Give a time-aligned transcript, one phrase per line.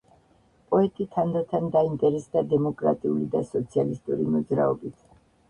[0.69, 4.99] პოეტი თანდათან დაინტერესდა დემოკრატიული და სოციალისტური მოძრაობით.